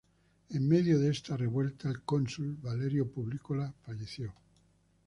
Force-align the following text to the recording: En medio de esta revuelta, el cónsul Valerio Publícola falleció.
En 0.49 0.67
medio 0.67 0.97
de 0.97 1.11
esta 1.11 1.37
revuelta, 1.37 1.87
el 1.87 2.01
cónsul 2.01 2.55
Valerio 2.59 3.07
Publícola 3.11 3.71
falleció. 3.85 4.33